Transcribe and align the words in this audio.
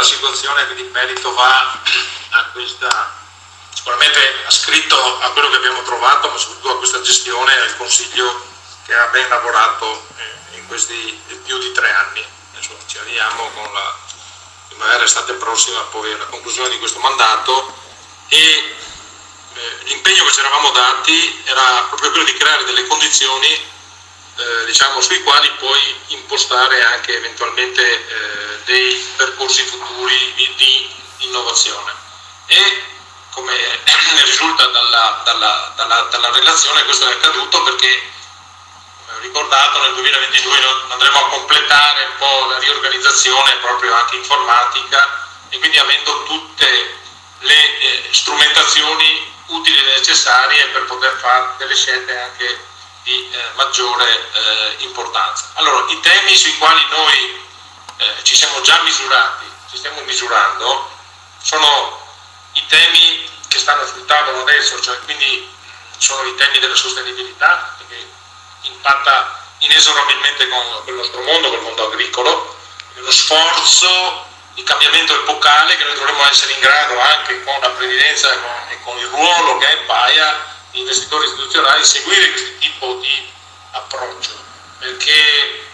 una 0.00 0.08
situazione 0.08 0.66
che 0.66 0.74
di 0.76 0.82
merito 0.84 1.30
va 1.34 1.76
a 2.30 2.44
questa, 2.52 3.14
sicuramente 3.74 4.18
ascritto 4.46 4.96
a 5.20 5.30
quello 5.32 5.50
che 5.50 5.56
abbiamo 5.56 5.82
trovato, 5.82 6.30
ma 6.30 6.38
soprattutto 6.38 6.70
a 6.70 6.78
questa 6.78 7.02
gestione 7.02 7.52
al 7.60 7.76
Consiglio 7.76 8.48
che 8.86 8.94
ha 8.94 9.06
ben 9.08 9.28
lavorato 9.28 10.06
eh, 10.16 10.56
in 10.56 10.66
questi 10.68 11.20
più 11.44 11.58
di 11.58 11.70
tre 11.72 11.92
anni. 11.92 12.24
Adesso 12.52 12.78
ci 12.86 12.96
arriviamo 12.96 13.50
con 13.50 13.70
la 13.74 13.94
primavera 14.68 15.04
estate 15.04 15.34
prossima 15.34 15.80
poi 15.90 16.12
alla 16.14 16.24
conclusione 16.26 16.70
di 16.70 16.78
questo 16.78 16.98
mandato 17.00 17.76
e 18.28 18.38
eh, 18.38 19.78
l'impegno 19.82 20.24
che 20.24 20.32
ci 20.32 20.38
eravamo 20.38 20.70
dati 20.70 21.42
era 21.44 21.84
proprio 21.88 22.10
quello 22.10 22.24
di 22.24 22.34
creare 22.38 22.64
delle 22.64 22.86
condizioni 22.86 23.52
eh, 23.52 24.64
diciamo, 24.64 25.02
sui 25.02 25.22
quali 25.22 25.50
puoi 25.58 25.94
impostare 26.08 26.82
anche 26.84 27.16
eventualmente 27.16 27.82
eh, 27.82 28.39
percorsi 29.50 29.64
futuri 29.64 30.32
di, 30.56 30.98
innovazione. 31.18 31.92
E 32.46 32.82
come 33.30 33.54
risulta 34.24 34.66
dalla, 34.66 35.20
dalla, 35.24 35.72
dalla, 35.76 36.00
dalla, 36.02 36.30
relazione 36.30 36.84
questo 36.84 37.08
è 37.08 37.12
accaduto 37.12 37.62
perché, 37.64 38.02
come 39.04 39.18
ho 39.18 39.20
ricordato, 39.20 39.80
nel 39.82 39.94
2022 39.94 40.58
andremo 40.90 41.18
a 41.18 41.28
completare 41.28 42.04
un 42.04 42.16
po' 42.18 42.46
la 42.46 42.58
riorganizzazione 42.58 43.56
proprio 43.56 43.94
anche 43.94 44.16
informatica 44.16 45.28
e 45.50 45.58
quindi 45.58 45.78
avendo 45.78 46.22
tutte 46.24 46.98
le 47.40 47.78
eh, 47.78 48.08
strumentazioni 48.12 49.32
utili 49.46 49.78
e 49.78 49.98
necessarie 49.98 50.66
per 50.68 50.84
poter 50.84 51.16
fare 51.18 51.54
delle 51.58 51.74
scelte 51.74 52.18
anche 52.18 52.68
di 53.02 53.30
eh, 53.30 53.50
maggiore 53.54 54.30
eh, 54.32 54.76
importanza. 54.84 55.50
Allora, 55.54 55.90
i 55.90 56.00
temi 56.00 56.36
sui 56.36 56.56
quali 56.56 56.84
noi 56.90 57.48
eh, 58.00 58.24
ci 58.24 58.34
siamo 58.34 58.60
già 58.62 58.80
misurati, 58.82 59.44
ci 59.70 59.76
stiamo 59.76 60.00
misurando, 60.02 60.90
sono 61.42 62.00
i 62.52 62.66
temi 62.66 63.28
che 63.48 63.58
stanno 63.58 63.84
sul 63.86 64.06
tavolo 64.06 64.40
adesso, 64.40 64.80
cioè 64.80 64.98
quindi 65.00 65.48
sono 65.98 66.26
i 66.26 66.34
temi 66.34 66.58
della 66.58 66.74
sostenibilità, 66.74 67.76
che 67.88 68.08
impatta 68.62 69.38
inesorabilmente 69.58 70.48
con, 70.48 70.64
con 70.84 70.88
il 70.88 70.94
nostro 70.94 71.20
mondo, 71.22 71.48
con 71.48 71.58
il 71.58 71.64
mondo 71.64 71.86
agricolo, 71.88 72.56
lo 72.94 73.12
sforzo 73.12 74.26
di 74.54 74.62
cambiamento 74.62 75.14
epocale 75.14 75.76
che 75.76 75.84
noi 75.84 75.94
dovremmo 75.94 76.26
essere 76.28 76.52
in 76.52 76.60
grado 76.60 76.98
anche 76.98 77.44
con 77.44 77.58
la 77.60 77.70
previdenza 77.70 78.32
e 78.68 78.80
con, 78.82 78.98
il 78.98 79.06
ruolo 79.06 79.58
che 79.58 79.68
è 79.68 79.80
in 79.80 79.86
Paia 79.86 80.48
investitori 80.72 81.24
istituzionali 81.26 81.84
seguire 81.84 82.30
questo 82.30 82.58
tipo 82.58 82.94
di 82.94 83.28
approccio, 83.72 84.42
perché 84.78 85.69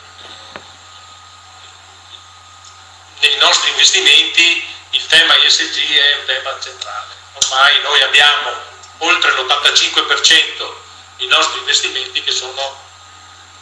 nostri 3.47 3.71
investimenti 3.71 4.67
il 4.91 5.07
tema 5.07 5.37
ISG 5.37 5.95
è 5.95 6.17
un 6.19 6.25
tema 6.25 6.59
centrale. 6.61 7.15
Ormai 7.35 7.81
noi 7.83 8.03
abbiamo 8.03 8.51
oltre 8.99 9.31
l'85% 9.33 10.75
dei 11.17 11.27
nostri 11.29 11.59
investimenti 11.59 12.23
che 12.23 12.33
sono, 12.33 12.77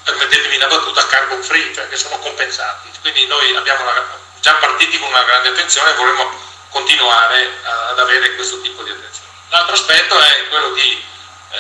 permettetemi 0.05 0.57
una 0.57 0.69
battuta, 0.69 1.07
carbon 1.07 1.43
free, 1.43 1.75
cioè 1.75 1.89
che 1.89 1.97
sono 1.97 2.19
compensati. 2.19 2.89
Quindi 3.03 3.27
noi 3.27 3.55
abbiamo 3.55 3.83
una, 3.83 4.19
già 4.41 4.55
partiti 4.55 4.99
con 4.99 5.09
una 5.09 5.25
grande 5.25 5.51
attenzione 5.51 5.91
e 5.91 5.95
vorremmo 5.95 6.33
continuare 6.71 7.61
ad 7.63 7.99
avere 7.99 8.35
questo 8.37 8.61
tipo 8.63 8.83
di 8.83 8.91
attenzione. 8.91 9.29
L'altro 9.51 9.75
aspetto 9.75 10.19
è 10.19 10.49
quello 10.49 10.73
di 10.73 11.05
eh, 11.51 11.59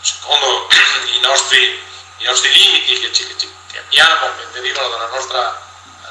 secondo 0.00 0.68
i 1.14 1.20
nostri, 1.20 1.82
i 2.18 2.24
nostri, 2.24 2.50
limiti 2.52 2.98
che, 3.00 3.12
ci, 3.12 3.24
che, 3.70 3.78
abbiamo, 3.78 4.34
che 4.36 4.50
derivano 4.52 4.88
dalla 4.88 5.08
nostra, 5.08 5.62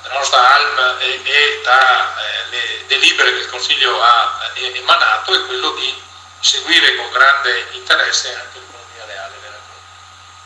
nostra 0.09 0.55
ALM 0.55 0.97
e, 0.99 1.21
e 1.23 1.61
dalle 1.63 2.79
eh, 2.79 2.85
delibere 2.87 3.33
che 3.33 3.39
il 3.39 3.49
Consiglio 3.49 4.01
ha 4.01 4.51
eh, 4.53 4.77
emanato, 4.77 5.33
è 5.33 5.45
quello 5.45 5.71
di 5.71 6.01
seguire 6.39 6.95
con 6.95 7.09
grande 7.11 7.67
interesse 7.71 8.35
anche 8.35 8.59
l'economia 8.59 9.05
reale 9.05 9.33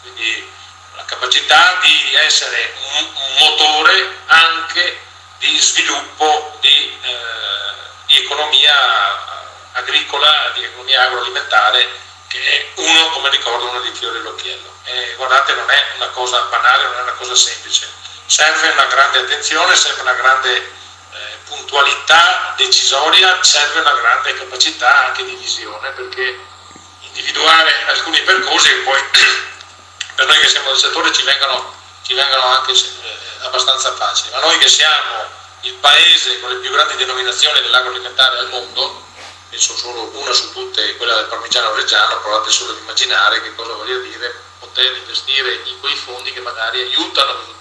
Quindi 0.02 0.52
la 0.96 1.04
capacità 1.06 1.78
di 1.82 2.16
essere 2.16 2.74
un, 2.96 3.06
un 3.14 3.34
motore 3.40 4.18
anche 4.28 5.02
di 5.40 5.58
sviluppo 5.60 6.58
di, 6.62 6.98
eh, 7.02 7.74
di 8.08 8.18
economia 8.24 8.74
agricola, 9.74 10.52
di 10.54 10.64
economia 10.64 11.04
agroalimentare 11.04 12.08
che 12.28 12.40
è 12.40 12.68
uno, 12.76 13.10
come 13.10 13.30
ricordo, 13.30 13.70
uno 13.70 13.80
dei 13.82 13.94
fiori 13.94 14.20
all'occhiello. 14.20 14.72
E 14.84 15.14
guardate, 15.16 15.54
non 15.54 15.70
è 15.70 15.86
una 15.96 16.10
cosa 16.10 16.40
banale, 16.44 16.84
non 16.84 16.98
è 16.98 17.02
una 17.02 17.14
cosa 17.14 17.36
semplice. 17.36 17.92
Serve 18.30 18.70
una 18.70 18.86
grande 18.86 19.18
attenzione, 19.18 19.76
serve 19.76 20.02
una 20.02 20.14
grande 20.14 20.56
eh, 20.56 21.38
puntualità 21.46 22.54
decisoria, 22.58 23.42
serve 23.42 23.80
una 23.80 23.94
grande 23.94 24.36
capacità 24.36 25.08
anche 25.08 25.26
di 25.26 25.34
visione, 25.34 25.90
perché 25.90 26.40
individuare 27.00 27.74
alcuni 27.88 28.22
percorsi 28.22 28.70
che 28.70 28.82
poi 28.82 29.02
per 30.14 30.28
noi 30.28 30.38
che 30.38 30.48
siamo 30.48 30.70
del 30.70 30.78
settore 30.78 31.12
ci 31.12 31.24
vengono, 31.24 31.74
ci 32.04 32.14
vengono 32.14 32.44
anche 32.44 32.72
eh, 32.72 33.18
abbastanza 33.46 33.96
facili, 33.96 34.30
ma 34.30 34.42
noi 34.42 34.60
che 34.60 34.68
siamo 34.68 35.26
il 35.62 35.74
paese 35.74 36.40
con 36.40 36.52
le 36.52 36.58
più 36.58 36.70
grandi 36.70 36.98
denominazioni 36.98 37.60
dell'agroalimentare 37.62 38.38
al 38.38 38.50
mondo, 38.50 39.06
penso 39.50 39.76
solo 39.76 40.04
una 40.14 40.34
su 40.34 40.54
tutte, 40.54 40.98
quella 40.98 41.16
del 41.16 41.26
parmigiano 41.26 41.74
reggiano, 41.74 42.20
provate 42.20 42.52
solo 42.52 42.74
ad 42.74 42.78
immaginare 42.78 43.42
che 43.42 43.56
cosa 43.56 43.74
voglia 43.74 43.98
dire 43.98 44.40
poter 44.60 44.98
investire 44.98 45.62
in 45.64 45.80
quei 45.80 45.96
fondi 45.96 46.32
che 46.32 46.42
magari 46.42 46.82
aiutano 46.82 47.58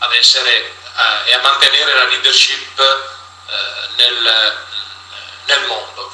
ad 0.00 0.12
essere 0.12 0.74
a, 0.94 1.22
e 1.26 1.32
a 1.34 1.40
mantenere 1.40 1.94
la 1.94 2.04
leadership 2.04 2.78
eh, 2.78 3.88
nel, 3.96 4.58
nel 5.46 5.66
mondo. 5.66 6.12